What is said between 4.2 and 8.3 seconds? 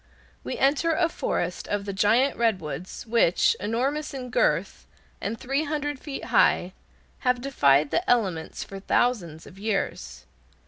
girth, and three hundred feet high, have defied the